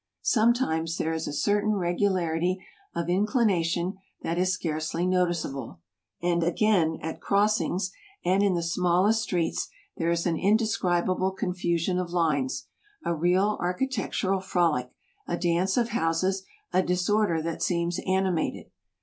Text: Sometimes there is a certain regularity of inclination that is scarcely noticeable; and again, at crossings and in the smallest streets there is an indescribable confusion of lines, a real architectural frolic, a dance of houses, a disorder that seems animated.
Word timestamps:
Sometimes 0.23 0.97
there 0.97 1.13
is 1.13 1.27
a 1.27 1.31
certain 1.31 1.73
regularity 1.73 2.57
of 2.95 3.07
inclination 3.07 3.99
that 4.23 4.39
is 4.39 4.51
scarcely 4.51 5.05
noticeable; 5.05 5.79
and 6.23 6.41
again, 6.43 6.97
at 7.03 7.21
crossings 7.21 7.91
and 8.25 8.41
in 8.41 8.55
the 8.55 8.63
smallest 8.63 9.21
streets 9.21 9.67
there 9.97 10.09
is 10.09 10.25
an 10.25 10.37
indescribable 10.37 11.33
confusion 11.33 11.99
of 11.99 12.09
lines, 12.09 12.65
a 13.05 13.13
real 13.13 13.59
architectural 13.61 14.39
frolic, 14.39 14.89
a 15.27 15.37
dance 15.37 15.77
of 15.77 15.89
houses, 15.89 16.45
a 16.73 16.81
disorder 16.81 17.39
that 17.39 17.61
seems 17.61 17.99
animated. 18.07 18.71